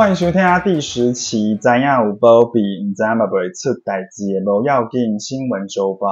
[0.00, 2.58] 欢迎收听啊第十期《怎样有波比》，
[2.90, 6.08] 唔知嘛不会出代志的无要紧新闻周报。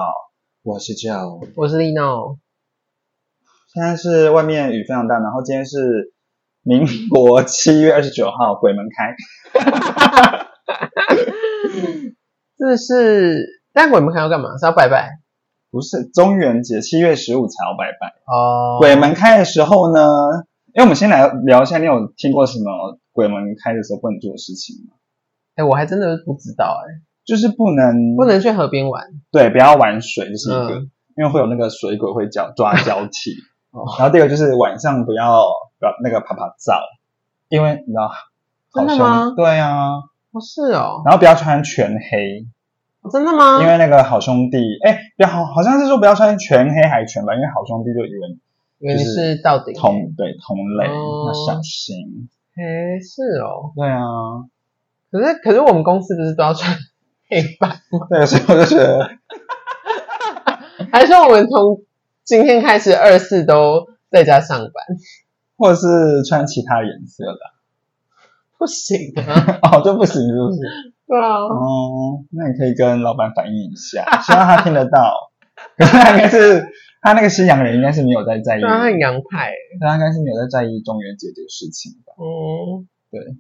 [0.63, 2.37] 我是 Joe，我是 Lino。
[3.73, 6.13] 现在是外面雨非常大，然后今天是
[6.63, 9.17] 民国七月二十九号，鬼门开。
[12.59, 14.59] 这是，但鬼门开要干嘛？
[14.59, 15.13] 是要拜拜
[15.71, 18.09] 不是中元节，七月十五才要拜拜。
[18.27, 18.77] 哦。
[18.81, 20.07] 鬼门开的时候呢，
[20.75, 24.95] 因为我们先来聊一下，你有听过什么鬼门开的时候不能做的事情吗？
[25.57, 29.03] 哎、我还真的不知道哎、就是不能不能去河边玩。
[29.33, 33.35] 对，不要玩水，就是一个，嗯因为会有那个水鬼会叫抓交替。
[33.75, 35.43] 哦然后第二个就是晚上不要
[35.81, 36.79] 不要那个爬爬照，
[37.49, 39.99] 因为你知道好凶真的吗对啊，
[40.31, 42.47] 不，是哦，然后不要穿全黑，
[43.11, 43.61] 真的吗？
[43.61, 48.39] 因为那个好兄弟，哎，不要好好像是说不要穿全黑还全白，因为好兄弟就以为
[48.79, 52.29] 因为你就是到底同对同类，哦要小心。
[52.59, 53.73] 哎，是哦。
[53.77, 54.03] 对啊，
[55.13, 56.77] 可是可是我们公司不是都要穿
[57.31, 58.07] 黑白吗？
[58.11, 59.09] 对，所以我就觉得
[60.93, 61.83] 还是我们从
[62.25, 64.73] 今天开始二四都在家上班？
[65.57, 67.39] 或者是穿其他颜色的，
[68.59, 69.59] 不行啊。
[69.63, 70.59] 哦，就不行是不是？
[71.07, 71.39] 对啊。
[71.41, 75.31] 哦，那你可以跟老板反映一下，希望他听得到。
[75.77, 76.65] 可是他应该是
[77.01, 79.53] 他那个西洋人应该是没有在在意，他很洋派。
[79.81, 82.15] 他应该是没有在在意中元节这个事情吧？
[82.19, 83.37] 嗯，对。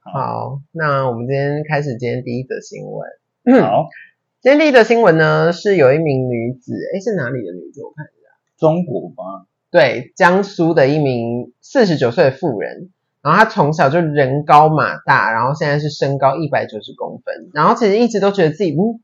[0.00, 3.62] 好，那我们今天开始今天第一则新闻。
[3.62, 3.86] 好，
[4.42, 7.84] 今天第一则新闻呢，是有一名女子，哎，是哪里的女子？
[7.84, 12.90] 我看一下，中国吧，对，江苏的一名四十九岁的妇人，
[13.22, 18.98] 然后她从小就人高马大，然后现在是身高一百九十公分，然后其实一直都觉得自己，嗯，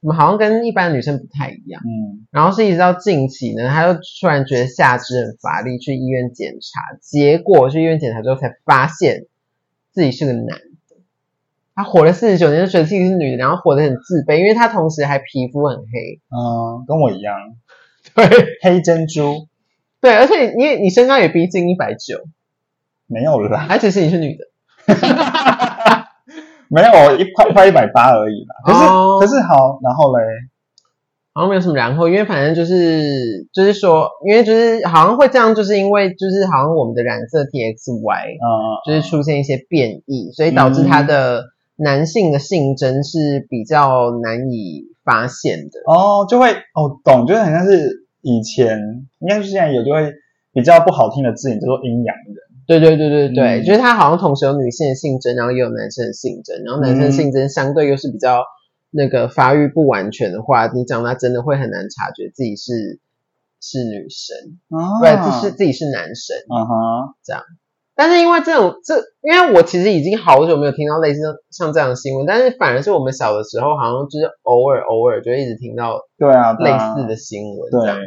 [0.00, 9.26] 怎么好像跟一般的女生不太一样，嗯，然后是一直到近期呢，她就突然觉得下肢很乏力，去医院检查，结果去医院检查之后才发现
[9.92, 10.96] 自己是个男的。
[11.74, 16.20] 她活了四十九年，就觉得自己是女的，然后活得很自卑，因为她同时还皮肤很黑。
[16.30, 17.34] 嗯，跟我一样，
[18.14, 18.26] 对。
[18.62, 19.48] 黑珍珠。
[20.00, 22.24] 对，而且你你身高也逼近一百九，
[23.06, 24.46] 没有啦，而且是你是女的。
[26.70, 28.54] 没有一快快一百八而已啦。
[28.64, 30.22] 可是、哦可是好，然后嘞，
[31.34, 38.48] 好像没有什么然后，因为反正就是就是说，因为就是好像会这样，就是因为就是好像我们的染色 TXY 嗯，
[38.86, 41.44] 就是出现一些变异，所以导致他的
[41.76, 45.80] 男性的性征是比较难以发现的。
[45.86, 48.78] 哦，就会哦懂，就是很像是以前，
[49.18, 50.12] 应该是现在有就会
[50.52, 52.36] 比较不好听的字眼叫做阴阳人。
[52.78, 53.64] 对对对对对，嗯。
[53.64, 58.44] 就是他好像同时有女性的性征，然后也有男生的性征，然后男生性征相对又是比较
[58.90, 63.00] 那个发育不完全的话，你长大真的会很难察觉自己是
[63.60, 64.36] 是女生，
[64.70, 66.36] 啊对，就是自己是男生。
[66.48, 67.14] 嗯哼，
[67.96, 71.20] 但是因为这种这，因为我其实已经好久没有听到类似
[71.50, 77.98] 像这样的新闻，但是反而是我们小的时候，好像就是偶尔偶尔就一直听到对啊，类啊似的新闻，这样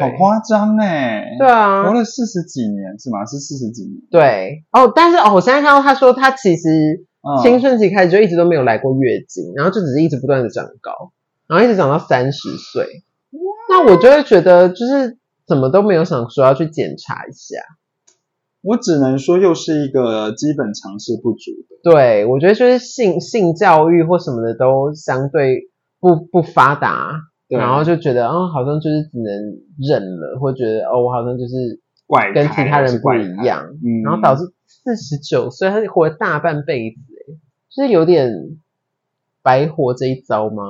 [0.00, 1.84] 好夸张哎，对啊。
[1.84, 3.24] 活，了四十几年是吗？
[3.26, 4.64] 是四十几年，对。
[4.72, 6.68] 哦，但是哦，我现在看到他说他其实
[7.22, 7.42] 嗯。
[7.42, 11.12] 青春期开始就一直都没有来过月经，然后就只是一直不断的长高，
[11.46, 12.86] 然后一直长到三十岁，
[13.68, 17.60] 那我就会觉得就是怎么都没有想说要去检查一下，
[18.62, 21.90] 我只能说又是一个基本常识不足的。
[21.90, 25.70] 对我觉得就是性性教育或什么的都相对
[26.00, 27.20] 不不发达。
[27.52, 27.58] 对。
[27.58, 29.32] 然后就觉得，哦，好像就是只能
[29.78, 34.02] 忍了，或觉得，哦，我好像就是怪跟其他人不一样，嗯。
[34.04, 37.34] 然后导致四十九岁，他活了大半辈子，哎，
[37.74, 38.32] 就是有点
[39.42, 40.62] 白活这一遭吗？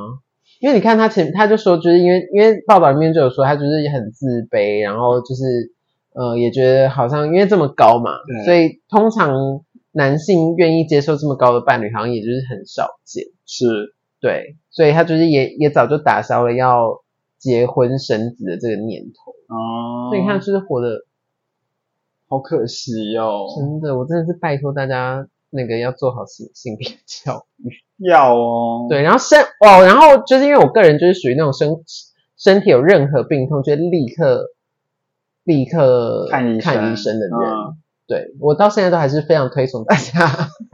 [0.60, 5.72] 因为你看他前，他就说，就是因为因为报道里面就有说，他就是也很自卑，然后就是
[6.14, 9.32] 呃，也觉得好像因为这么高嘛对，所以通常
[9.90, 13.24] 男性愿意接受这么高的伴侣，好像也就是很少见。
[13.44, 13.66] 是
[14.22, 17.02] 对，所以他就是也也早就打消了要
[17.38, 19.32] 结婚生子的这个念头。
[19.54, 21.04] 哦，所以你看，就是活的
[22.28, 27.70] 好可惜哦，真的，我真的是拜托大家那个要做好性性别教育。
[27.98, 31.68] 要哦，对，然后身哦，然后就是因为我个人就是属于那种身
[32.38, 34.46] 身体有任何病痛，就立刻
[35.42, 37.36] 立刻看医生看医生的人。
[37.38, 40.28] 嗯对我到现在都还是非常推崇大家，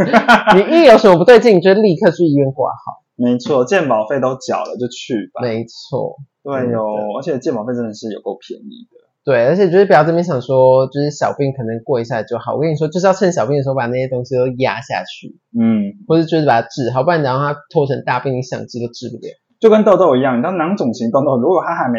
[0.57, 3.05] 你一有什么不对劲，你就立刻去医院挂号。
[3.19, 5.43] 没错，鉴保费都缴了就去吧。
[5.43, 8.97] 没错，对哦，而且鉴保费真的是有够便宜的。
[9.25, 12.55] 对，而且就是不要这边想说，就是小病可能过一下就好。
[12.55, 19.29] 我跟你说，就是要趁小病的时候把那些东西都压下去，嗯，或者就是把它治好，不然你让它拖成大病，你想治都治不了。
[19.61, 21.99] 就跟痘痘一样，你知道囊肿型痘痘，如果它还没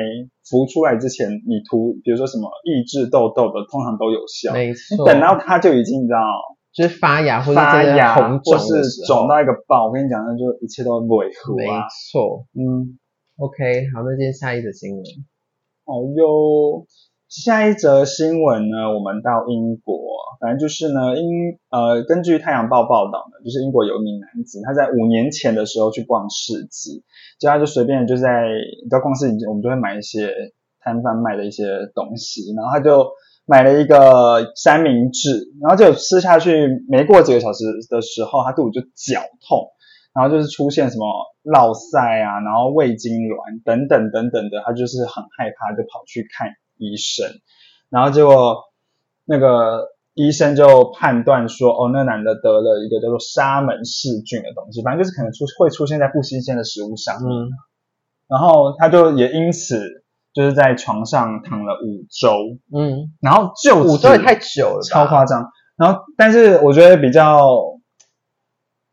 [0.50, 4.54] 浮出来之前，你涂比如说什么抑制痘痘的，通常都有效。
[4.54, 6.24] 没错，等到它就已经你知道
[6.74, 7.82] 就是发芽或者发
[8.16, 11.84] 红或是肿到一个爆，我跟你讲，那就一切都维护没啊。
[12.12, 12.46] 错。
[12.54, 13.00] 嗯
[13.38, 15.04] ，OK，好，那今天下一则新闻。
[15.86, 16.86] 哦哟，
[17.28, 19.98] 下一则新闻呢，我们到英国，
[20.40, 27.04] 反正就是呢，英呃，根据《太阳报》报道呢，就是英国有一名男子，他在五年前的时候去逛市集，
[27.40, 28.46] 就他就随便就在
[28.84, 30.30] 你知道逛市集，我们就会买一些
[30.80, 31.66] 摊贩卖的一些
[31.96, 33.10] 东西，然后他就
[33.50, 39.68] 买了一个三明治，然后就吃下去，没过几个小时的时候，他肚子就绞痛。
[40.12, 41.06] 然后就是出现什么
[41.44, 47.30] 落塞啊，然后胃痉挛等等等等的，他就是很害怕，就跑去看医生，
[47.90, 48.58] 然后结果
[49.24, 57.50] 那个医生就判断说，哦，那男的得了一个叫做沙门氏菌的东西，反正就是可能出会出现在不新鲜的食物上面，嗯，
[58.28, 60.04] 然后他就也因此
[60.40, 62.32] 就是在床上躺了五周，
[62.74, 65.44] 嗯，然后就五周也太久了，超夸张。
[65.76, 67.46] 然后，但是我觉得比较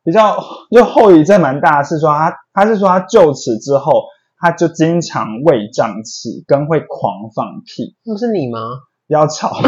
[0.03, 0.37] 比较
[0.73, 4.03] 就后遗症蛮大的是说他他是说他就此之后
[4.41, 8.59] 他就经常胃胀气跟会狂放屁，那不是你吗？
[9.07, 9.53] 不要吵。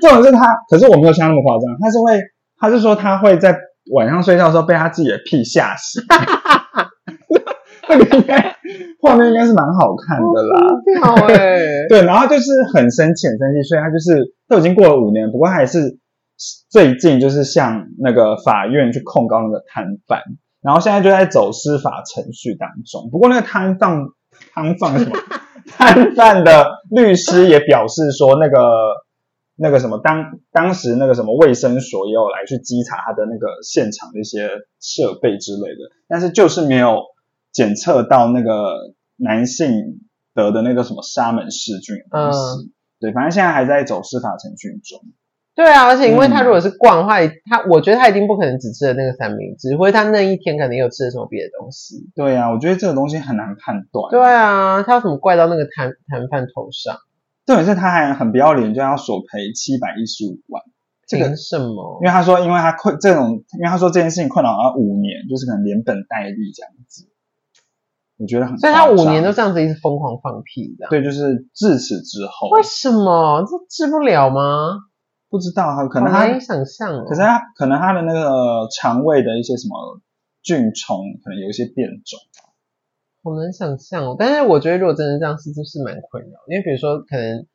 [0.00, 2.18] 这种是他，可是我没有像他那么夸张，他是会
[2.58, 3.54] 他是说他会在
[3.92, 6.02] 晚上睡觉的时候被他自己的屁吓醒。
[7.88, 8.56] 那个应该
[9.00, 10.70] 画面应该是蛮好看的啦。
[11.02, 15.98] 好哎，对，然后就是很生气，很生气，所以他就是都已经过了五年，不过他还是
[16.70, 20.20] 最近就是向那个法院去控告那个摊贩，
[20.62, 23.08] 然后现在就在走司法程序当中。
[23.10, 23.98] 不过那个摊贩
[24.52, 25.16] 摊贩什么
[25.76, 28.58] 摊贩的律师也表示说，那个
[29.56, 34.48] 那个什么当当时那个什么卫生所也有来去稽查他的那个现场的一些
[34.80, 37.00] 设备之类的，但是就是没有
[37.54, 38.74] 检测到那个
[39.16, 39.70] 男性
[40.34, 42.72] 得的那个什么沙门氏菌的东西。
[43.00, 45.00] 对，反正现在还在走司法程序中。
[45.54, 52.10] 对啊，而且因为他嗯如果是逛的话，他我觉得他一定不可能只吃了那个三明治，或者他那一天可能有吃了什么别的东西。
[52.16, 54.10] 对啊，我觉得这个东西很难判断。
[54.10, 56.96] 对啊，他有什么怪到那个摊摊贩头上？
[57.46, 60.60] 重点是他还很不要脸，就要索赔七百一十五万。
[61.06, 62.06] 这个凭什么因？
[62.06, 67.06] 为他说，因为他困这种，因为他说这件事情困扰了他五年，就是可能连本带利这样子。
[68.16, 70.86] 我觉得很所以他五年都这样子一直疯狂放屁，的。
[70.88, 74.78] 对，就是自此之后，为什么这治不了吗？
[75.28, 77.04] 不知道他可能他难以想象哦。
[77.08, 80.00] 可是他可能他的那个肠胃的一些什么
[80.42, 82.20] 菌虫可能有一些变种。
[83.24, 84.16] 好难想象哦。
[84.16, 87.46] 但是我觉得如果真的这样是，就是蛮困扰，因为比如说可能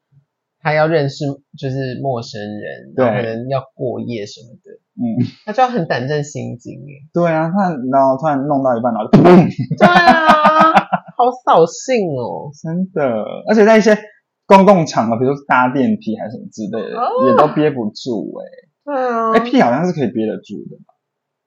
[0.62, 1.26] 他要认识
[1.58, 3.06] 就是陌生人，对。
[3.06, 6.96] 然后可能要过夜什么的，嗯，他就要很胆战心惊耶。
[7.14, 10.74] 对啊，他然然后突然弄到一半，然后 对啊，
[11.18, 12.52] 好扫兴哦。
[12.62, 13.02] 真的，
[13.48, 13.98] 而且在一些
[14.46, 18.44] 公共场合，比如说搭电梯还是什么之类的，啊也都憋不住哎、
[18.86, 20.96] 对啊，哎、屁好像是可以憋得住的吧？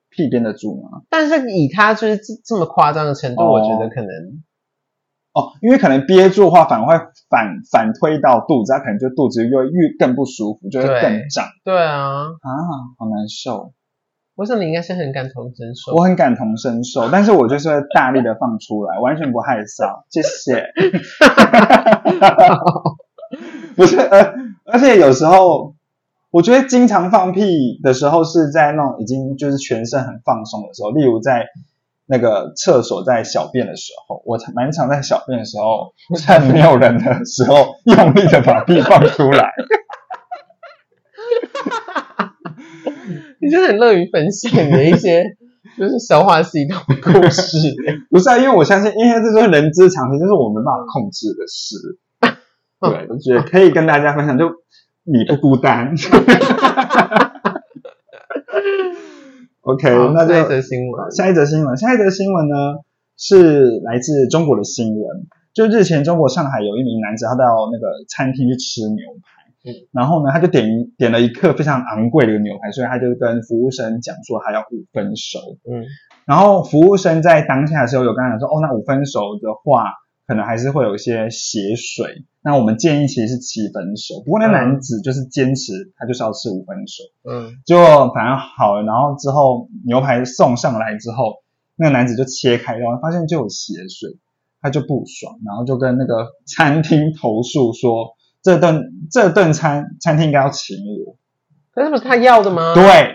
[0.08, 1.02] 屁憋得住吗？
[1.10, 3.52] 但是以他就是这这么夸张的程度，哦。
[3.52, 4.08] 我觉得可能
[5.34, 6.94] 哦，因为可能憋住的话，反而会
[7.30, 12.24] 反反推到肚子，它可能就肚子又越更不舒服，就会更胀对啊。
[12.24, 12.50] 啊，
[12.98, 13.72] 好难受。
[14.34, 15.94] 我想你应该是很感同身受。
[15.94, 20.02] 我很感同身受， 但是我就是会大力的放出来，完全不害臊。
[20.10, 20.72] 谢谢。
[23.76, 24.34] 不是，呃，
[24.66, 25.74] 而且有时候，
[26.30, 31.46] 我觉得经常放屁的时候是在那种已经就是全身很放松的时候，例如在
[32.06, 35.92] 那个厕所在小便的时候，我蛮常在小便的时候，
[36.26, 39.50] 在没有人的时候，用力的把屁放出来。
[43.40, 45.24] 你就很乐于分享你的一些
[45.76, 47.56] 就是消化系统的故事。
[48.08, 51.98] 不是啊，因为我相信，因为这就是人之常情，就是我没办法控制的事。
[52.80, 54.48] 对，我觉得可以跟大家分享，就
[55.04, 55.94] 你不孤单。
[59.62, 61.10] OK，那就下一则新闻。
[61.12, 62.56] 下一则新闻，下一则新闻呢
[63.16, 65.26] 是来自中国的新闻。
[65.54, 70.66] 就日前，中国上海有一名男子，他到那个餐厅去吃牛排，嗯然后呢，他就点
[70.98, 75.38] 点了一克非常昂贵的一个牛排，所以他就跟服务生讲说他要五分熟。
[75.70, 75.84] 嗯，
[76.26, 79.92] 然后服务生在当下的时候有跟他讲说，哦，那五分熟的话，
[80.26, 82.24] 可能还是会有一些血水。
[82.44, 87.02] 那我们建议其实是七分熟，不过那嗯男子就是坚持他就是要吃五分熟。
[87.30, 91.42] 嗯，结果反正好了，然后之后牛排送上来之后，
[91.76, 94.18] 那个男子就切开，然后发现就有血水，
[94.60, 101.16] 他就不爽，然后就跟那个餐厅投诉说，这顿这顿餐餐厅应该要请我。
[101.70, 102.74] 可是不是他要的吗？
[102.74, 103.11] 对，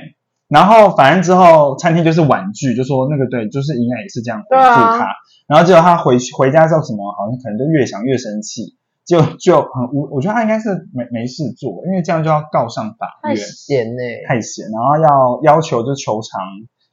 [0.48, 5.08] 然后反正之后餐厅就是婉拒，就说那个对，就是应该也是这样对啊他。
[5.48, 8.76] 然后结果他回去回家之后什么，好像可能就越想越生气，
[9.06, 16.42] 就就很无，我觉得他应该是没没事做，因为这样就要告上法院太院，闲呢、太闲，然后要要求就求偿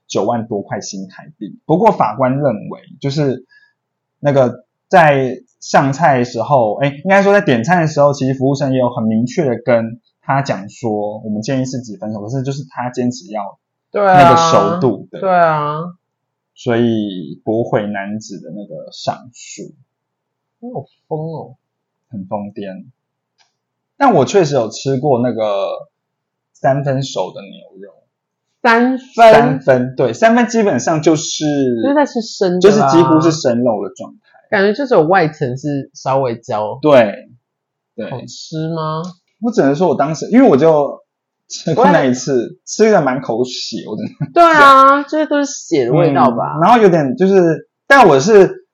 [0.07, 1.61] 九万多块新台币。
[1.67, 3.45] 不过法官认为，就是
[4.21, 13.59] 那个在上菜的时候，哎，应该说在点餐的时候，其实服务生也有很明确的跟他讲说，我们建议是几分熟，可是就是他坚持要
[13.91, 15.81] 对啊，那个熟度的，对啊，
[16.55, 19.75] 所以驳回男子的那个上诉，
[20.73, 21.57] 好疯哦。
[22.07, 22.91] 很疯癫。
[23.97, 25.89] 但我确实有吃过那个
[26.53, 27.93] 三分熟的牛肉，
[28.63, 29.09] 三分？
[29.17, 31.45] 三分，分对，三分基本上就是
[31.83, 34.21] 就是在吃生就是几乎是生肉的状态。
[34.49, 37.31] 感觉就是有外层是稍微焦，对
[37.97, 39.03] 对，好吃吗？
[39.45, 40.99] 我只能说我当时因为我就
[41.49, 46.61] 吃过那一次，吃的蛮口血，我真的对啊，这些都是血的味道吧嗯？
[46.63, 48.67] 然后有点就是，但我是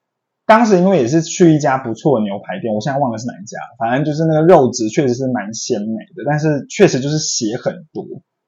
[0.47, 8.05] 当时因为也是去一家不错的牛排店，我现在忘了是哪一家，反正就是那个肉质确实是蛮鲜美的，但是确实就是血很多。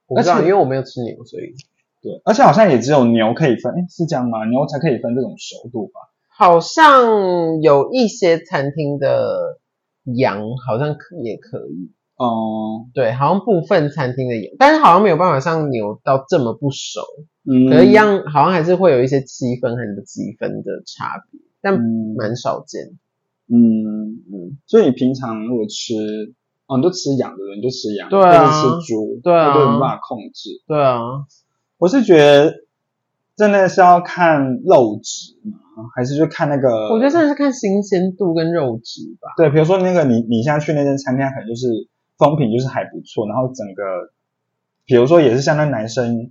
[0.06, 1.54] 我不知道，而且因为我没有吃牛，所以
[2.02, 4.44] 对，而且好像也只有牛可以分，诶是这样吗？
[4.46, 6.00] 牛才可以分这种熟度吧？
[6.28, 9.58] 好像有一些餐厅的
[10.16, 17.00] 羊好像可也可以，嗯对，好像部分餐厅的有，但是好像没有办法像牛到这么不熟，
[17.50, 22.98] 嗯，可是一样好像还是会有一些七分和几分的差别，但嗯蛮少见。
[23.48, 25.94] 嗯嗯，所以你平常如果吃，
[26.66, 30.50] 哦，你就吃羊的人，你就吃羊，对啊或者吃猪，对啊那就没办法控制。
[30.66, 31.00] 对啊，
[31.78, 32.54] 我是觉得
[33.36, 35.58] 真的是要看肉质嘛？
[35.96, 36.92] 还是就看那个？
[36.92, 39.32] 我觉得真的是看新鲜度跟肉质吧。
[39.36, 41.66] 对，比如说那个你你现在去那间餐厅，它可能就是
[42.22, 43.82] 风评就是还不错，然后整个，
[44.86, 46.30] 比如说也是像那男生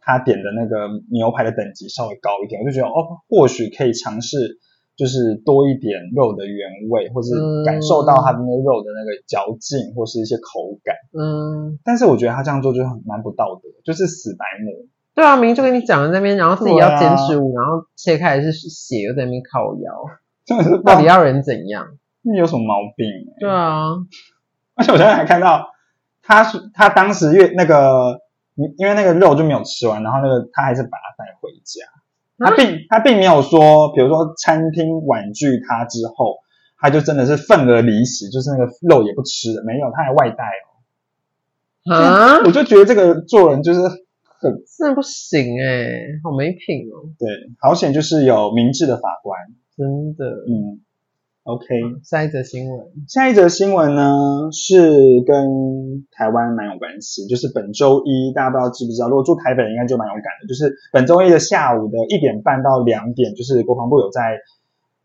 [0.00, 4.58] 他点的那个牛排的等级稍微高一点，我就觉得哦，或许可以尝试。
[4.96, 7.30] 就是多一点肉的原味，或是
[7.64, 10.94] 感受到它的那个肉的那个嚼劲，或是一些口感。
[11.16, 14.88] 嗯，但是我觉得他这样做就很蛮不道德，就是死白目。
[15.14, 20.04] 对啊，明明就跟你讲了那边，然后自己要对啊减十五，然后切开来是血，又在那边靠腰，
[20.44, 21.86] 真的是到底要人怎样？
[22.20, 23.40] 你有什么毛病、欸？
[23.40, 23.96] 对啊，
[24.80, 25.66] 而且我现在还看到，
[26.22, 28.18] 他是他当时越那个，
[28.78, 31.84] 因为那个肉就没有吃完，然后那个他还是把它带回家。
[32.38, 36.38] 他并他并没有说，比如说餐厅婉拒他之后，
[36.78, 41.92] 他就真的是愤而离席，就是那个肉也不吃了，没有，他还外带哦。
[41.94, 45.90] 啊，我就觉得这个做人就是很真的不行哎、
[46.24, 47.28] 好没品哦，对，
[47.60, 49.38] 好险就是有明智的法官。
[49.76, 50.24] 真的。
[50.48, 50.80] 嗯
[51.54, 51.66] ，OK。
[52.02, 59.08] 下一则新闻，下一则新闻呢是跟台湾蛮有关系，就是本周一，大家不知道知不知道？
[59.08, 64.38] 如果住台北应该就蛮有感的，就是本周一的下午的一点半到两点，就是国防部有在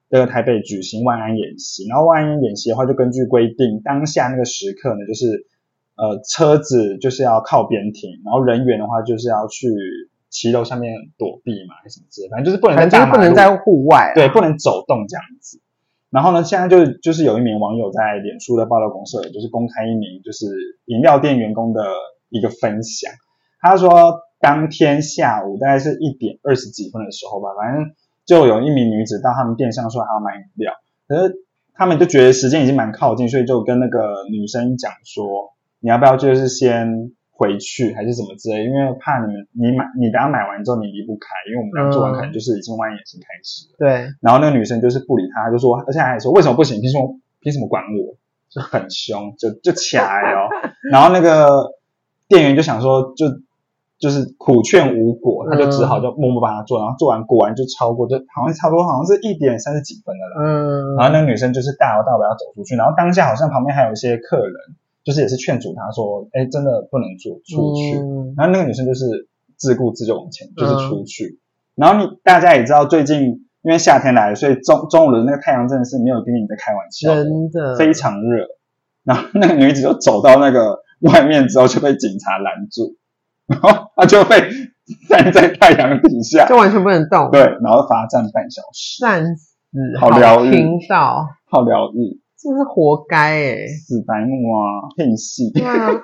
[0.09, 5.47] 这个台北举行万安演习，然后万安演习的话，就根据规定，当下那个时刻呢，就是
[5.97, 9.67] 呃车子就是要靠边停，然后人员的话就是要去
[10.29, 15.59] 骑楼上面躲避嘛，还是什么之类的，反正就是不能在反正不能在户外、啊，对，不能走动这样子。
[16.15, 20.45] 然后呢，现在就就是有一名网友在脸书的爆料公社，就是公开一名就是
[20.85, 21.83] 饮料店员工的
[22.29, 23.11] 一个分享。
[23.59, 27.91] 他说，当天下午大概是一点二十几分的时候吧，反正
[28.25, 30.71] 就有一名女子到他们店上说还要买饮料，
[31.09, 31.35] 可是
[31.73, 35.25] 他们就觉得时间已经蛮靠近，所以就跟那个女生讲说，
[35.81, 43.75] 你要不要就是先回去还是什么之类，因为怕你们你买你等下买完之后你离不开，因为我们刚做完可能就是已经万一已经开始了。
[43.77, 46.79] 对，然后那个女生就是不理他，就说，而且还说为什么不行？
[46.79, 48.15] 凭什么凭什么管我？
[48.47, 50.47] 就很凶，就就起来哦。
[50.89, 51.73] 然后那个
[52.29, 53.27] 店员就想说，就
[53.99, 60.35] 就是苦劝无果，他就只好就默默帮他做，然后做完果然就超过，就好像差不多好像是一点三十几分的了。
[60.39, 64.55] 嗯，然后那个女生就是大摇大摆要走出去，然后当下好像旁边还有一些客人，
[65.05, 67.99] 就是也是劝阻她说，哎，真的不能做出去。
[67.99, 71.39] 嗯然后那个女生就是自顾自就往前，就是出去。
[71.75, 73.21] 然后你大家也知道，最近
[73.61, 78.47] 因为夏天来了，所以中中午的那个太阳真的是没有跟你在开玩笑，真的非常热。
[79.03, 82.97] 然后那个女子就走到那个外面之后就被警察拦住，
[83.45, 84.41] 然后她就被
[85.07, 89.53] 站在太阳底下，就完全不能动，对，然后罚站半小时，站死，
[89.99, 95.49] 好疗愈听到，好疗愈，真是活该哎、死白目啊，骗戏。
[95.51, 96.01] 对啊，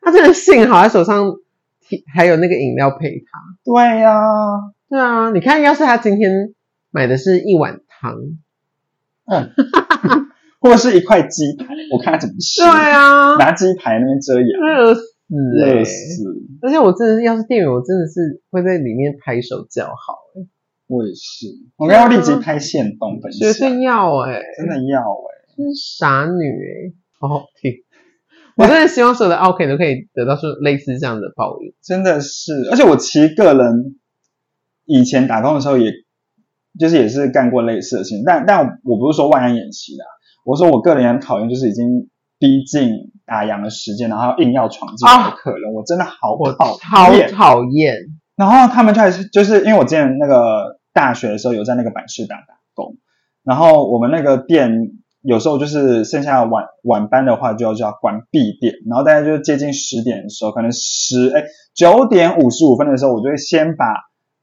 [0.00, 1.34] 他真的幸好他手上
[1.80, 3.40] 提还有那个饮料陪他。
[3.64, 4.20] 对呀、
[4.88, 6.54] 对啊，你看，要是他今天
[6.90, 8.14] 买的是一碗汤，
[9.26, 9.50] 嗯，
[10.60, 12.62] 或者是一块鸡排，我看他怎么吃。
[12.62, 15.00] 对啊，拿鸡排那边遮阳，热死
[15.64, 16.24] 哎、热死。
[16.62, 20.21] 而且我真的是，要是店员，我真的是会在里面拍手叫好、欸。
[20.92, 21.46] 我也是，
[21.78, 27.72] 我刚刚立即拍线动分享，绝对要哎、真的要哎、真是傻女哎、好好听。
[28.58, 31.72] 我真的希望所有的 OK 都可以得到是类似这样的报应。
[31.82, 33.96] 真的是，而且我其实个人
[34.84, 35.90] 以前打工的时候也，
[36.78, 40.12] 就是也是干过类似的事情，但但我不是说万安演习的啊，
[40.44, 42.90] 我说我个人也很讨厌，就是已经逼近
[43.24, 47.30] 打烊的时间，然后硬要闯进来的客人，我真的好我讨超厌。
[47.32, 47.96] 讨厌，
[48.36, 52.96] 然后他们就还是就是因为我之前那个大学的时候有在那个百事达打工，
[53.42, 61.44] 然后我们那个店有时候就是剩下晚晚班的话就要就要关闭店，然后大概就接近十点的时候，可能十哎
[61.74, 63.86] 九点五十五分的时候，我就会先把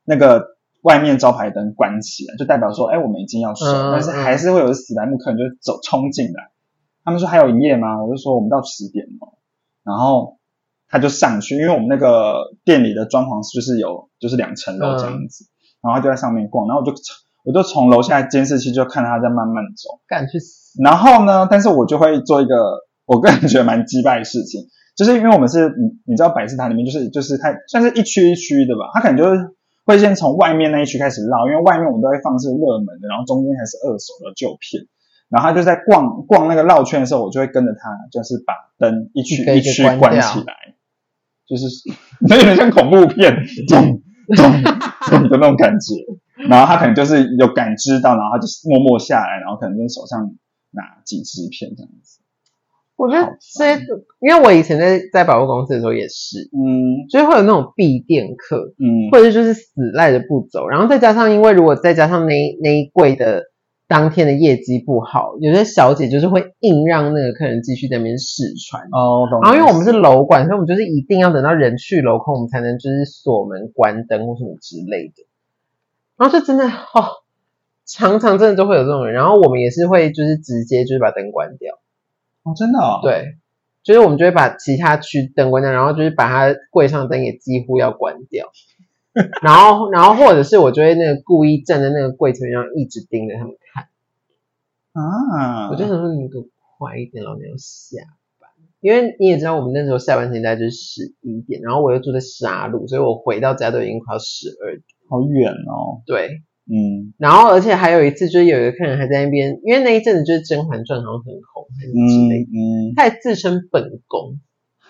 [0.05, 6.51] 那个外面招牌灯关起来，就代表说哎我们已经要收，嗯但是还是会有死白目客人就走冲进来，
[7.03, 8.03] 他们说还有营业吗？
[8.03, 9.35] 我就说我们到十点哦，
[9.83, 10.37] 然后
[10.87, 15.45] 他就上去，因为我们那个店里的装潢就是有就是两层楼这样子，
[15.81, 16.93] 然后他就在上面逛，然后我就
[17.43, 20.81] 我就从楼下监视器就看到他在慢慢走，敢去死！
[20.83, 22.55] 然后呢，但是我就会做一个
[23.05, 29.39] 我个人觉得蛮击败的事情， 就是因为我们是你你知道百事达里面就是就是它算是一区一区的吧，它可能就是
[29.85, 34.83] 会先从外面那一区开始绕，因为外面我们都会放是热门的，然后中间还是二手的旧片。
[35.29, 40.73] 然后他就在逛逛那个绕圈的时候，我就会跟着他，就是把灯一区一区关起来，
[41.47, 41.67] 就是
[42.27, 43.35] 有点像恐怖片，
[43.69, 44.01] 咚
[44.35, 45.95] 咚咚的那种感觉。
[46.47, 50.35] 然后他可能就是有感知到，然后他就默默下来，然后可能跟手上
[50.71, 52.21] 拿几支片这样子。
[52.95, 53.81] 我觉得这些，
[54.19, 63.43] 因为我以前在在百货公司的时候也是，嗯就是会有那种闭店客，嗯或者就是死赖着不走，然后再加上因为如果再加上那一那一柜的
[63.89, 68.83] 当天的业绩不好，有些小姐就是会硬让那个客人继续在那边试穿。
[68.91, 69.41] 哦，懂。
[69.41, 75.25] 然后因为我们是楼管，所以我们就是一定要等到人去楼空，我们才能就是锁门、关灯或什么之类的。
[76.17, 77.25] 然后就真的哦，
[77.83, 79.15] 常常真的都会有这种人。
[79.15, 81.73] 然后我们也是会就是直接就是把灯关掉，
[82.43, 83.37] 哦，真的哦，对，
[83.83, 88.51] 就是我们就会把其他区灯关掉，然后就是把它柜上灯也几乎要关掉。
[89.41, 93.58] 然后，然后或者是我就会那个故意站在那个柜前面，然后一直盯着他们看。
[94.93, 96.45] 啊，我就想说，你给我
[96.77, 98.01] 快一点，老娘要下
[98.39, 98.49] 班。
[98.81, 104.83] 因为你也知道，我们那时候下班时间大概就是十一点，然后我又住在沙路，所以我回到家都已经快要十二点。
[105.09, 114.39] 好远哦，对，嗯然后而且还有一次，就是有一个客人还在那边，因为那一阵子就是《甄嬛传》好像很红，还是之嗯类的，嗯，他还自称本宫，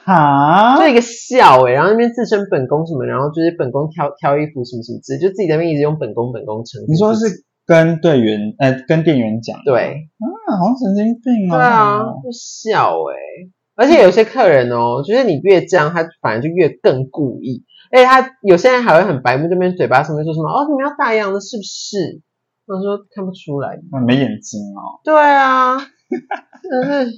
[0.03, 6.91] 哈，就一个笑哎、然后那边自称本宫什么，然后就是本宫挑挑衣服什么什么之类，就自己在那边一直用本宫本宫称呼。
[6.91, 7.25] 你说是
[7.69, 10.25] 跟队员呃跟店员讲，对，啊，
[10.57, 17.63] 好神经病哦，对啊，就笑诶、而且有些客人哦，就是你越这样，他反而就越更故意。
[17.91, 22.23] 而且他有些人还会很白目，这边嘴巴上面说什么哦，你们要大样的是不是？
[22.65, 23.79] 我说看不出来。
[23.91, 27.11] 那没眼睛哦，对啊，真的是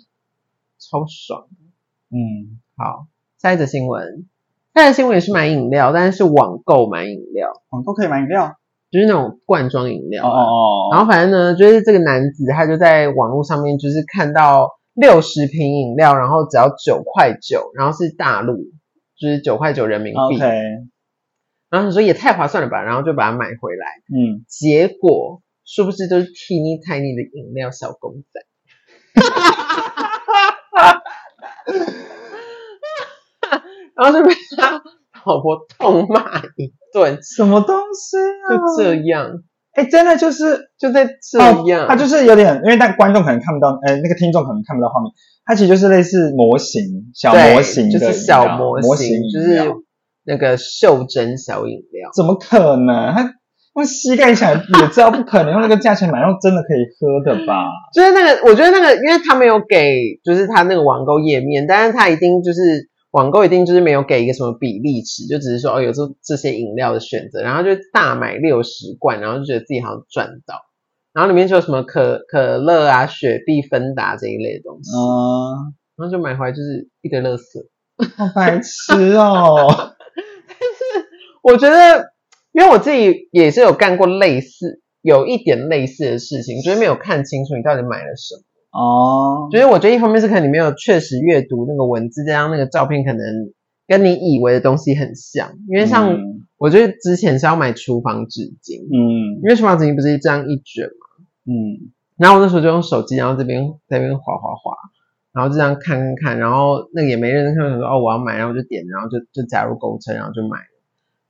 [0.79, 1.47] 超爽。
[2.09, 4.25] 嗯，好，下一则新闻，
[4.75, 8.57] 下一则新闻也是买饮料，但是是网购买饮料，网购可以买饮料，
[8.91, 10.29] 就是那种罐装饮料啊。
[10.29, 18.57] 哦哦哦，然后反正呢，就是这个男子他就在网络上面就是看到六十瓶饮料，然后只要九块九，然后是大陆，
[19.17, 20.19] 就是九块九人民币。
[20.19, 20.45] OK，
[21.69, 23.85] 然后他说也太划算了吧，然后就把它买回来。
[24.13, 28.41] 嗯，结果殊不知都是 teeny tiny 的饮料小公仔。
[33.93, 34.81] 然后就被他
[35.25, 38.57] 老婆痛骂一顿，什么东西啊？
[38.57, 39.31] 就这样，
[39.73, 45.11] 哎，真的就是就在这样，哦它就是有点，因为但观众可能看不到，呃，那个听众可能看不到画面，
[45.45, 46.81] 它其实就是类似模型、
[47.13, 49.73] 小模型就是小模模型，就是
[50.25, 52.09] 那个袖珍小饮料。
[52.15, 53.13] 怎么可能？
[53.13, 53.33] 他
[53.73, 57.63] 用膝盖想也知道不可能，用那个价钱买，用真的可以喝的吧？
[57.95, 70.55] 就是那个，我觉得那个，因为他没有给，就是他那个网购页面，但是他一定就是网购一定就是没有给一个什么比例尺，就只是说哦有这这些饮料的选择，然后就大买六十罐，然后就觉得自己好像赚到，
[71.13, 77.67] 然后里面就有什么可可乐啊、雪碧、芬达这一类的东西，嗯，然后就买回来就是一堆垃圾。
[78.15, 79.67] 好白痴哦。
[79.67, 81.07] 但 是
[81.43, 82.11] 我觉得，
[82.53, 88.43] 因为我自己也是有干过类似，有一点类似的事情，就是没有看清楚你到底买了什么。
[88.71, 93.19] 哦，就是我觉得一方面是可能你没有确实阅读那个文字，加上那个照片可能
[93.87, 95.53] 跟你以为的东西很像。
[95.69, 96.47] 因为像嗯。
[96.57, 99.41] 我觉得之前是要买厨房纸巾，嗯。
[99.41, 101.91] 因为厨房纸巾不是这样一卷嘛，嗯。
[102.17, 104.77] 然后我那时候就用手机，然后这边在那边划划划，
[105.33, 110.65] 然后就这样看看看，然后那个也没认真看，说哦我要买，然后我就点，然后就就加入购物车，然后就买了。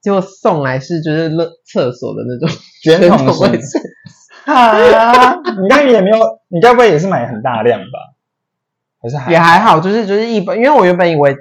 [0.02, 2.50] 结果送来是就是厕厕所的那种
[2.84, 3.82] 卷筒卫型生
[4.46, 6.18] 啊， 你该也没有，
[6.50, 8.14] 你该不会也是买很大量吧？
[9.02, 11.36] 还是还也还好，就是就是一般，因为我原本以为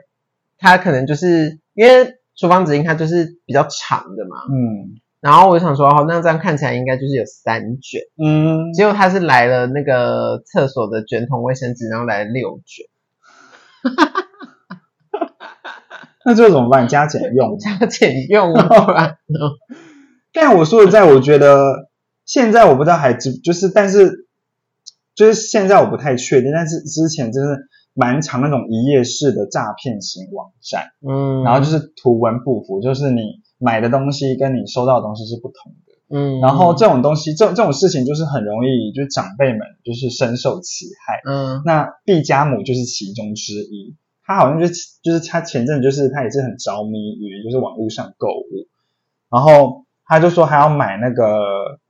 [0.59, 12.87] 它可能就是因为厨房纸巾它就是比较长的嘛，嗯然后我就想说，哦，那这样看起来应该就是有三卷，嗯，结果它是来了那个厕所的卷筒卫生纸，然后来了六卷，
[16.25, 16.89] 那这个怎么办？
[16.89, 17.57] 加减用。
[17.61, 19.39] 加减用啊，不然呢？
[20.33, 21.90] 但我说实在，我觉得
[22.31, 24.29] 现在我不知道还知就是，但是
[25.17, 35.93] 就是现在我不太确定，但是之前真是蛮常那种一页式的诈骗型网站，嗯，然后就是图文不符，就是你买的东西跟你收到的东西是不同的。
[36.13, 41.21] 嗯，然后这种东西，这这种事情就是很容易，就是长辈们就是深受其害。
[41.29, 41.63] 嗯。
[41.65, 48.69] 那毕加姆就是其中之一，他好像就是就是他前阵就是他也是很着迷于就是网络上购物，
[49.31, 51.81] 然后他就说还要买那个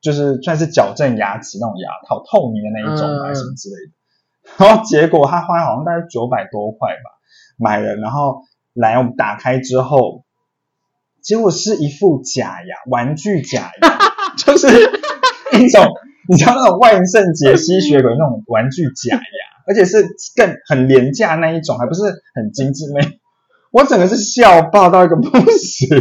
[0.00, 3.22] 就是算是矫正牙齿那种牙套，透明的那一种嗯。
[3.22, 3.92] 还是什么之类的，
[4.64, 7.10] 然后结果他花好像大概九百多块吧
[7.56, 10.24] 买了，然后来我们打开之后，
[11.22, 13.98] 结果是一副假牙，玩具假牙，
[14.38, 14.68] 就是
[15.58, 15.86] 一种
[16.28, 19.22] 你知道那种万圣节吸血鬼那种玩具假牙，
[19.66, 20.06] 而且是
[20.36, 22.02] 更很廉价那一种，还不是
[22.34, 23.00] 很精致那。
[23.70, 25.88] 我整个是笑爆到一个不行，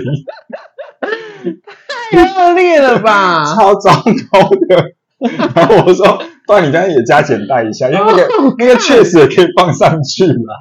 [2.11, 3.43] 太恶劣了吧？
[3.55, 3.91] 超糟
[4.31, 4.91] 糕的。
[5.55, 8.27] 然后我说，不然你刚才也加减带一下，因为那个
[8.59, 10.55] 那个确实也可以放上去啦，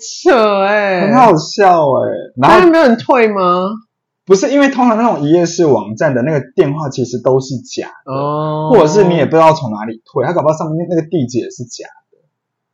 [0.00, 2.08] 扯哎、很好笑哎、
[2.40, 3.68] 然后没有人退吗？
[4.24, 12.18] 不是因为通常那种一页式网站的那个电话其实都是假的，哦，或者是你也不知道从哪里退，他搞不好上面那个地址也是假的，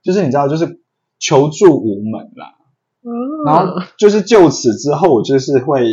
[0.05, 0.79] 就是你知道，就是
[1.19, 2.55] 求助无门啦。
[3.03, 3.11] 嗯，
[3.45, 5.87] 然后就是就此之后，我就是会，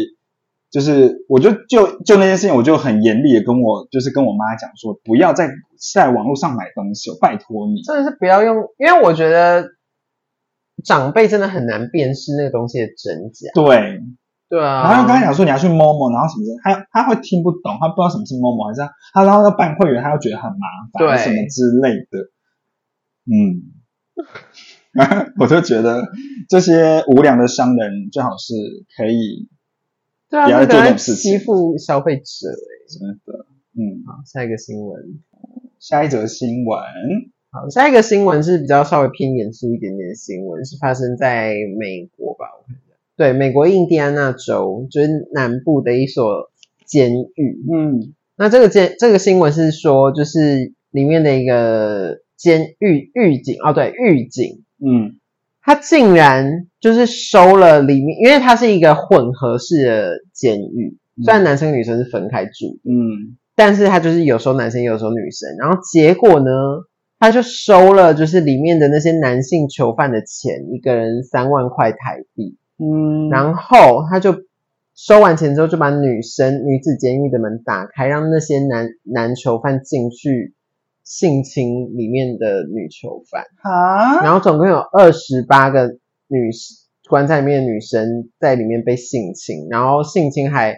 [0.72, 5.50] 就是我就就就那件事情，我就很严厉的跟我就是跟我妈讲说，不要再
[5.94, 7.82] 在网络上买东西，我拜托你。
[7.84, 9.66] 真的是不要用，因为我觉得
[10.86, 13.52] 长辈真的很难辨识那个东西的真假。
[13.54, 14.00] 对，
[14.50, 22.32] 对啊，然后跟他讲说你要去摸摸，然后什么的，他他会听不懂，他不知道什么是摸摸，还是他他然后要办会员，他又觉得很麻烦，什么之类的。
[23.28, 23.68] 嗯，
[25.38, 26.08] 我就觉得
[26.50, 28.54] 这些无良的商人最好是
[28.98, 29.48] 可以
[30.32, 32.88] 对啊，不要做那个在这种事情欺负消费者欸。
[32.88, 33.46] 真的，
[33.78, 35.20] 嗯，好，下一个新闻。
[35.80, 36.80] 下一则新闻，
[37.50, 42.46] 好，下一个新闻是比较稍微偏严肃一点点的新闻，是发生在美国吧？
[42.56, 46.52] 我看一下，对，美国印第安纳州就是南部的一所
[46.86, 47.64] 监狱。
[47.74, 55.18] 嗯那这个监这个新闻是说，就是里面的一个监狱狱警哦，对，狱警，嗯
[55.64, 65.56] 他竟然就是收了里面，因为它是一个混合式的监狱，虽然男生女生是分开住，嗯但是他就是有时候男生，有时候女生。
[65.60, 66.50] 然后结果呢，
[67.20, 72.58] 他就收了就是里面的那些男性囚犯的钱，一个人三万块台币。
[72.80, 74.36] 嗯然后他就
[74.96, 80.56] 收完钱之后，就把女生女子监狱的门打开，让那些男男囚犯进去
[81.12, 83.44] 性侵里面的女囚犯。
[83.64, 85.98] 啊，然后总共有二十八个
[86.28, 86.50] 女
[87.10, 90.78] 关在里面的女生在里面被性侵，然后性侵还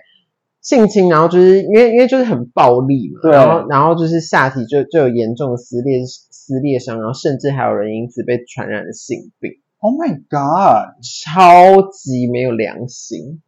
[0.59, 13.43] 性侵，然后就是因为因为就是很暴力嘛，对然后然后就是下体就就有严重的撕裂撕裂伤，然后甚至还有人因此被传染了性病，，Oh my God，超级没有良心。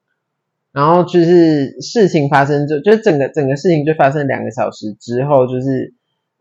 [0.71, 5.93] 然后就是事情发生就就整个整个事情就发生两个小时之后，就是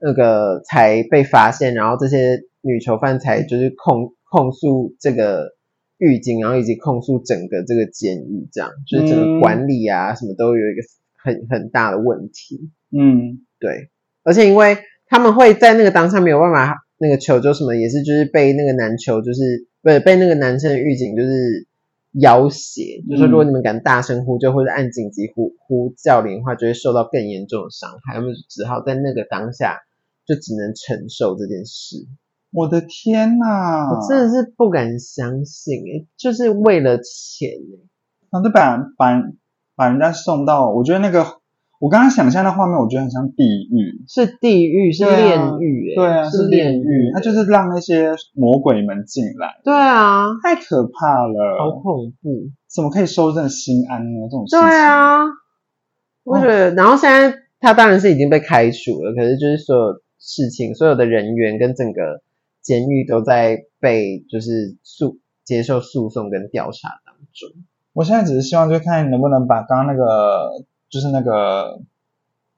[0.07, 5.53] 那个才被发现，然后这些女囚犯才就是控控诉这个
[5.97, 10.83] 狱警，然后以及控诉整个这个监狱，这样就是整嗯个管理啊、什么都有一个
[11.17, 12.71] 很很大的问题。
[12.93, 13.89] 嗯对，
[14.25, 21.67] 而且因为他们会在那个当下没有办法那个求救什么，也是就是被那个男囚就是不是被那个男生的狱警就是
[22.13, 28.15] 要挟，就是如果你们敢大声呼救或者按紧急呼呼叫铃的话，就会受到更严重的伤害。
[28.17, 29.81] 他们只好在那个当下
[30.27, 31.97] 就只能承受这件事。
[32.53, 37.81] 我的天呐，我真的是不敢相信、欸，就是为了钱、欸，
[38.31, 39.23] 然后就把把
[39.75, 41.25] 把人家送到，我觉得那个
[41.81, 44.05] 我刚刚想象的画面，我觉得很像地狱。
[44.07, 51.81] 是地狱，是炼狱、欸，对啊，是炼狱，他就是让那些魔鬼们进来，对啊，太可怕了好！
[51.81, 52.51] 恐怖。
[52.73, 54.29] 怎么可以收这种心安呢？
[54.31, 55.25] 这种事对，啊，
[56.23, 59.83] 我觉得，然后现在他当然是已经被开除了，可是就是所有
[60.27, 62.23] 事情、所有的人员跟整个
[62.63, 67.51] 监狱都在被就是诉接受诉讼跟调查当中。
[67.93, 71.81] 我现在只是希望，就看能不能把刚刚那个，就是那个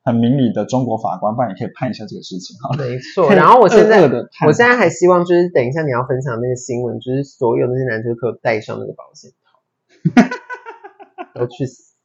[0.05, 2.87] 很明理的中国法官，不然也可以判一下这个事情，好了。
[2.87, 4.00] 没错， 然后我现在
[4.46, 10.22] 我现在还希望就是等一下你要分享那个新闻，就是所有那些男生可以戴上那个保险套，
[11.35, 11.96] 都去死。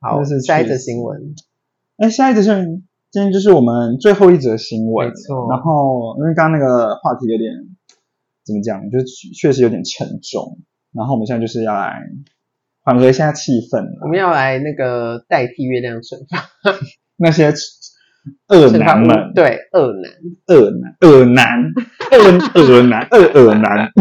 [0.00, 1.34] 好，下一则新闻，
[1.96, 2.84] 哎，下一则新闻，
[3.14, 5.06] 今天就是我们最后一则新闻。
[5.06, 7.52] 没错然后，因为刚刚那个话题有点
[8.44, 9.06] 怎么讲，就是
[9.38, 10.58] 确实有点沉重。
[10.92, 11.94] 然后我们现在就是要来
[12.82, 14.00] 缓和一下气氛了。
[14.02, 16.50] 我们要来那个代替月亮惩罚
[17.16, 17.52] 那些
[18.48, 20.10] 恶男们，对恶男，
[20.48, 21.70] 恶男，恶男，
[22.10, 23.92] 恶恶男， 恶恶男，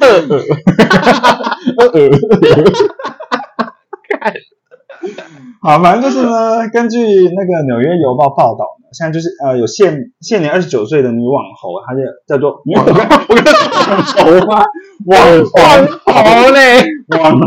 [0.00, 0.34] 恶恶
[1.78, 2.10] 恶 恶。
[5.64, 13.06] 好，反正就是呢，根据那个《纽约邮报》报道呢，现在就是呃有现现年二十九岁的女网红，她就叫做网我跟网
[14.10, 14.64] 红吗？
[15.06, 16.82] 网红好嘞，
[17.16, 17.38] 网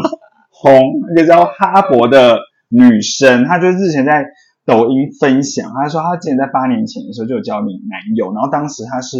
[0.50, 0.80] 红，
[1.12, 4.24] 一个叫哈勃的女生，她就日前在
[4.66, 9.18] 抖音分享，她说她之前在八年前的时候就有交女男友，然后当时她是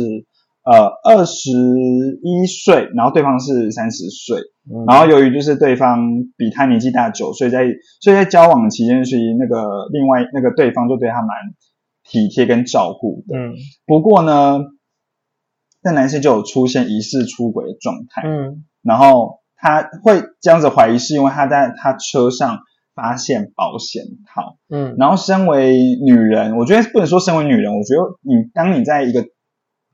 [0.66, 1.52] 呃二十
[2.24, 4.40] 一岁，然后对方是三十岁，
[4.88, 6.00] 然后由于就是对方
[6.38, 7.66] 比他年纪大九岁，在
[8.02, 11.30] 所以在交往期间，是那个另外那个对方就对他蛮
[12.04, 13.38] 体贴跟照顾的。
[13.38, 13.54] 嗯
[13.86, 14.60] 不过呢，
[15.84, 22.60] 那男生就有出现疑似出轨的状态，嗯然后他会这样子怀疑，是因为他在他车上
[22.96, 24.58] 发现保险套。
[24.70, 29.26] 嗯然后身为女人，我觉得不能说身为女人，我觉得你当你在一个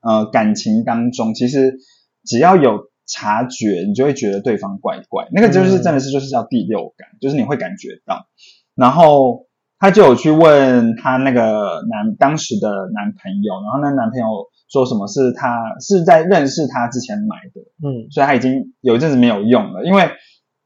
[0.01, 1.77] 呃感情当中，其实
[2.25, 5.83] 只要有察觉，你就会觉得对方怪怪，那个就是嗯。
[5.83, 8.27] 真的是就是叫第六感，就是你会感觉到。
[8.75, 9.47] 然后
[9.79, 14.25] 他就有去问他那个男当时的男朋友，然后那男朋友
[14.69, 18.09] 说什么是他是在认识他之前买的，嗯。
[18.11, 20.09] 所以他已经有一阵子没有用了，因为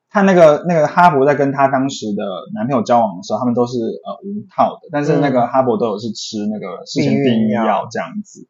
[0.09, 7.87] 他那个那个哈勃在跟他当时的男朋友交往的时候，他们都是呃无套的，但是那个哈勃都有是吃那个事前避孕药。
[7.91, 8.47] 这样子，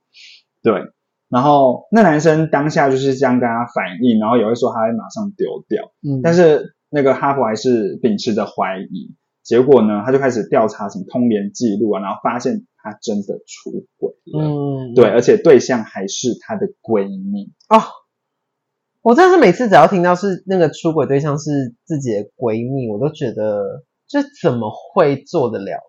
[0.65, 0.81] 对。
[1.27, 17.51] 然后那男生当下就是这样跟他反应，然后也会说他会马上丢掉，嗯，但是那个哈佛还是秉持着怀疑，结果呢，他就开始调查什么通联记录啊，然后发现他真的出轨了，嗯对，而且对象还是她的闺蜜。
[17.69, 17.81] 哦，
[19.01, 25.81] 我真的是每次只要听到是那个出轨对象是自己的闺蜜，我都觉得这怎么会做得了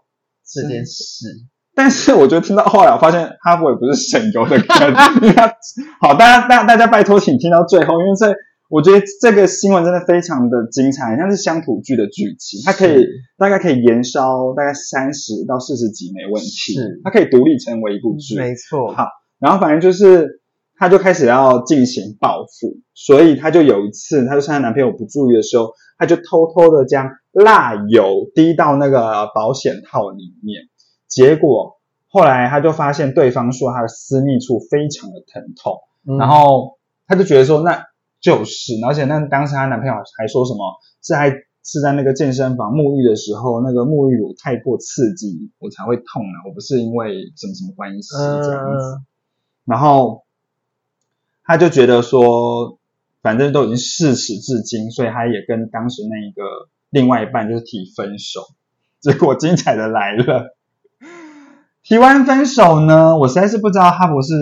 [0.45, 1.29] 这件事？
[1.77, 4.89] 但是我觉得听到后来，我发现哈佛也不是省油的灯，
[5.21, 5.55] 因为他
[6.01, 8.35] 好，大家大大家拜托，请听到最后，因为这
[8.71, 13.05] 我觉得这个新闻真的非常的精彩，像是乡土剧的剧情，它可以
[13.39, 18.37] 大概可以延烧大概三十到四十集没问题是，它可以独立成为一部剧。
[18.37, 19.07] 没错，好
[19.39, 20.41] 然后反正就是，
[20.79, 30.63] 她就开始要进行报复，所以她就有一次，她就趁她男朋友不注意的时候，她就偷偷的将蜡油滴到那个保险套里面，
[31.09, 37.85] 结果后来她就发现对方说她的私密处非常的疼痛，嗯然后她就觉得说那
[38.21, 40.61] 就是，而且那当时她男朋友还说什么
[41.03, 48.97] 是还是在那个健身房沐浴的时候，那个沐浴乳太过刺激，我才会痛啊，我不是因为什么什么关系这样子。
[48.97, 49.07] 嗯
[49.67, 50.23] 然后
[51.43, 52.79] 他就觉得说，
[53.21, 56.43] 反正都已经事始至今，所以他也跟当时那一个
[56.89, 58.43] 另外一半就是提分手。
[59.01, 60.56] 结果精彩的来了，
[61.89, 64.35] 提完分手呢，我实在是不知道哈勃是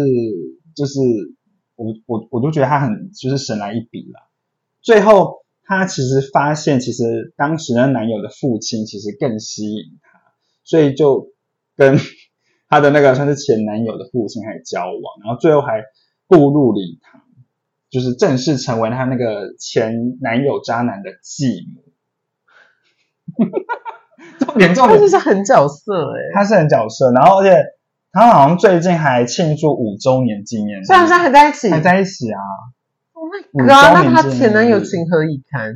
[0.75, 0.99] 就是
[1.77, 4.23] 我我我都觉得他很就是神来一笔啦。
[4.81, 10.19] 最后他其实发现，其实当时那男友的父亲其实更吸引他，
[10.65, 11.35] 所以就
[11.77, 11.99] 跟
[12.67, 15.83] 她的那个算是前男友的父亲还交往，然后最后还
[16.27, 17.21] 步入礼堂，
[17.91, 21.83] 就是正式成为她那个前男友渣男的继母。
[24.39, 24.99] 重点重点。
[24.99, 27.57] 他就，是很角色哎、他是很角色，然后而且
[28.13, 31.71] 他好像最近还庆祝五周年纪念日，虽然说还在一起。
[31.71, 32.41] 还在一起啊
[33.13, 35.75] ，，Oh my god，那他前男友情何以堪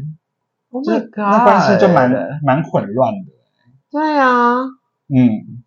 [0.70, 2.10] ？Oh my god，那关系就蛮
[2.44, 3.32] 蛮混乱的，
[3.90, 4.56] 对啊，
[5.08, 5.62] 嗯，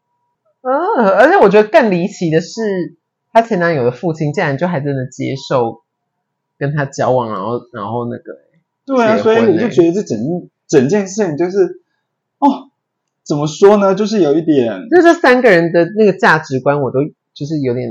[0.61, 2.95] 呃，而且我觉得更离奇的是，
[3.33, 5.81] 她前男友的父亲竟然就还真的接受
[6.57, 8.23] 跟他交往，然后然后那个、
[8.85, 10.17] 对啊，所以我就觉得这整
[10.67, 11.81] 整件事情就是，
[12.37, 12.69] 哦，
[13.31, 16.99] 怎么说呢，就是有一点，就这三个人的那个价值观，我都
[17.33, 17.87] 就是有点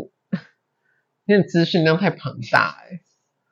[1.24, 3.00] 有点资讯量太庞大哎、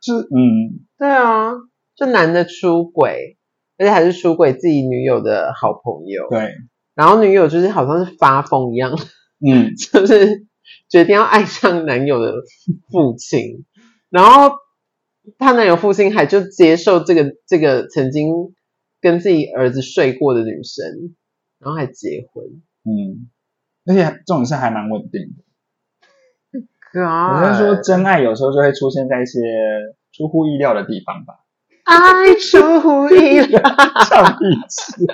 [0.02, 1.54] 就是嗯，对啊，
[1.96, 3.38] 就男的出轨，
[3.78, 6.52] 而且还是出轨自己女友的好朋友，对，
[6.94, 8.92] 然后女友就是好像是发疯一样，
[9.40, 10.46] 嗯， 就是
[10.90, 12.34] 决定要爱上男友的
[12.92, 13.64] 父亲，
[14.10, 14.52] 然后
[15.38, 18.28] 她男友父亲还就接受这个这个曾经
[19.00, 20.84] 跟自己儿子睡过的女生，
[21.60, 22.44] 然后还结婚。
[22.84, 23.28] 嗯，
[23.86, 25.44] 而且重点是还蛮稳定的。
[26.94, 29.40] 我我是说，真爱有时候就会出现在一些
[30.12, 31.44] 出乎意料的地方吧。
[31.84, 33.60] 爱出乎意料，
[34.08, 35.06] 上一次，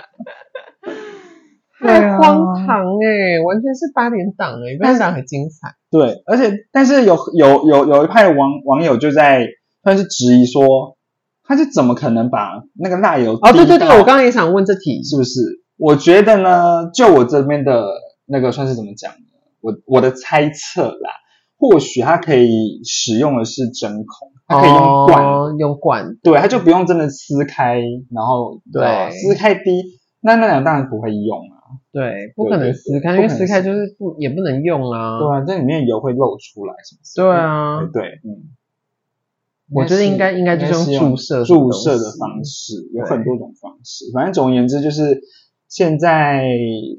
[1.81, 5.75] 对太啊荒唐哎、完全是八点档哎、八点档很精彩。
[5.91, 9.47] 对，而且但是有有有有一派网网友就在
[9.83, 10.97] 算是质疑说，
[11.43, 15.64] 他是怎么可能把那个辣油哦，对对对，我刚刚也想问这题，是不是？
[15.77, 17.85] 我觉得呢，就我这边的
[18.27, 19.19] 那个算是怎么讲呢？
[19.61, 21.11] 我我的猜测啦，
[21.57, 35.19] 或许它可以使用的是针孔，它可以用罐，哦、用罐，对，它就不用真的撕开，然后对呃撕开滴，那那两当然不会用啊，对，不可能撕开，因为撕开就是不也不能用啊。
[35.19, 36.75] 对啊，这里面油会漏出来？
[37.17, 38.55] 对啊对对，嗯。
[39.73, 44.05] 我觉得应该应该就是用注射注射的方式，有很多种方式。
[44.13, 45.23] 反正总而言之，就是
[45.75, 46.45] 现在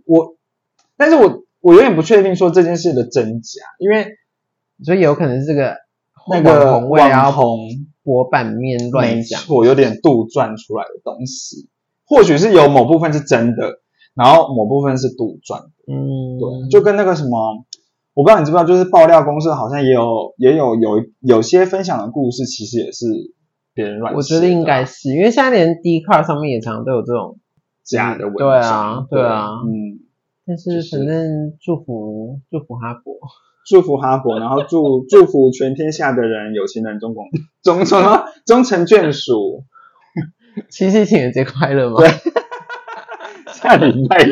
[0.05, 0.35] 我，
[0.97, 4.17] 但是我我有点不确定说这件事的真假，因为
[4.83, 5.77] 所以有可能是这个
[6.29, 7.57] 那个网红为了要网红
[8.03, 11.69] 博版面乱没讲，我，有点杜撰出来的东西，
[12.05, 13.79] 或许是有某部分是真的，
[14.13, 15.69] 然后某部分是杜撰的。
[15.87, 17.63] 嗯，对，就跟那个什么，
[18.13, 23.05] 我不知道你知不知道，就是爆料公司好像也有也有有有些分享的故事，其实也是
[23.73, 24.13] 别人乱。
[24.13, 27.37] 我觉得应该是，因为现在连 D card 上面也常常都有这种，
[27.85, 29.07] 假的文章。
[29.09, 29.99] 对啊对啊嗯，
[30.45, 33.19] 但是就是反正祝福祝福哈佛，
[33.65, 37.25] 祝福哈佛，然后祝祝福全天下的人，有情人终共
[37.63, 39.63] 终什么终成眷属。
[40.69, 41.97] 七夕情人节快乐吗？
[41.99, 42.09] 对
[43.51, 44.31] 下礼拜四，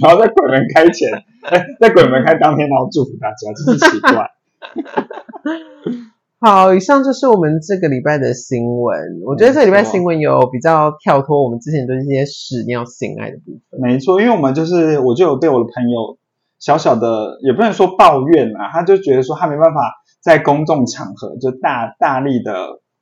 [0.00, 1.10] 然后在鬼门开前，
[1.42, 4.30] 哎，在鬼门开当天，然后祝福大家，真是奇怪。
[6.44, 9.22] 好，以上就是我们这个礼拜的新闻。
[9.24, 13.80] 我觉得这个礼拜新闻有比较跳脱我们之前的一些屎尿性爱的部分。
[13.80, 16.18] 没错，因为我们就是，我就有被我的朋友
[16.58, 19.80] 小小的，也不能说抱怨啊，他就觉得说他没办法
[20.20, 22.52] 在公众场合就大大力的，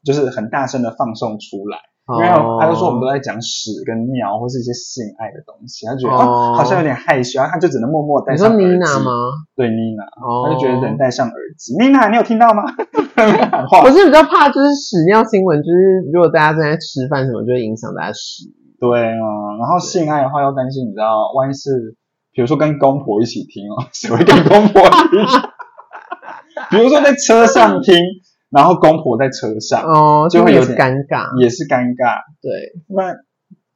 [0.04, 1.78] 就是很大声的放送出来。
[2.16, 2.28] 因为
[2.60, 8.68] 他就说我们都在讲屎跟尿或是一些性爱的东西，他觉得、哦哦、好像有点害羞，他就只能默默戴你说上耳机。
[8.72, 9.10] 妮娜吗？
[9.56, 11.74] 对妮娜，哦，他就觉得能戴上耳机。
[11.78, 12.62] 妮娜，你有听到吗？
[13.84, 18.52] 我是比较怕就是屎尿新闻，就是如果大家正在吃饭什么，就会影响大家食欲。
[18.80, 19.24] 对啊，
[19.58, 21.96] 然后性爱的话要担心，你知道，万一是
[22.32, 25.20] 比如说跟公婆一起听哦，谁会跟公婆听？
[26.70, 27.94] 比如说在车上听，
[28.52, 31.40] 然后公婆在车上，哦，就会有点尴尬。
[31.40, 32.20] 也是尴尬。
[32.42, 33.16] 对，那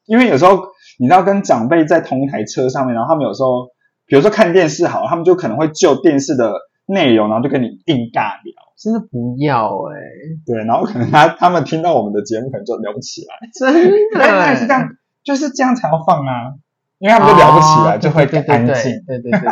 [0.05, 3.69] 因为有时候你知道跟长辈在同一台车上面，然后他们有时候，
[4.05, 6.53] 比如说看电视好，他们就可能会就电视的
[6.87, 8.55] 内容，然后就跟你硬尬聊。
[8.77, 9.97] 真的不要哎、
[10.45, 13.35] 对，然后可能他他们听到我们的节目，可能就聊不起来。
[13.59, 14.87] 真的但那也是这样，
[15.25, 16.53] 就是这样才要放啊，
[16.99, 19.49] 因为他们就聊不起来，哦就会对对对安静，对对对对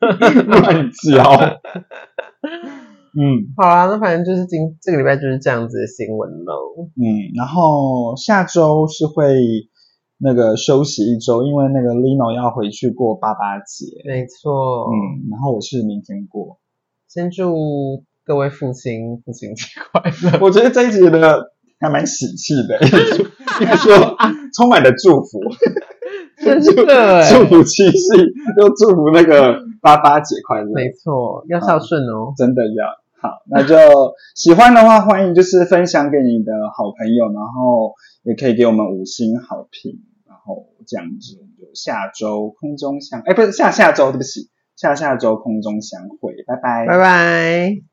[0.00, 0.42] 对。
[0.44, 1.60] 乱叫。
[3.12, 6.54] 嗯好啊，那反正就是今这个礼拜就是这样子的新闻喽。
[6.96, 9.34] 嗯，然后下周是会
[10.18, 13.86] 那个休息一周，因为那个 Lino 要回去过八八节。
[14.04, 16.58] 没错，嗯，然后我是明天过。
[17.08, 20.38] 先祝各位父亲父亲节快乐。
[20.44, 22.78] 我觉得这一集的还蛮喜气的，
[23.60, 23.92] 应该说
[24.54, 25.40] 充满了祝福，
[26.44, 28.16] 真的欸 祝福七夕，
[28.58, 30.72] 又祝福那个八八节快乐。
[30.72, 32.32] 没错，要孝顺哦。
[32.36, 32.86] 真的要
[33.20, 33.76] 好，那就
[34.34, 47.89] 喜欢的话，欢迎就是分享给你的好朋友，然后也可以给我们五星好评，然后这样子就下周空中相，哎，不是下下周，对不起，下下周空中相会，拜拜，拜拜。